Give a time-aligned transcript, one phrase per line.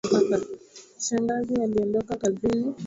[1.05, 2.73] Shangazi aliondoka kazini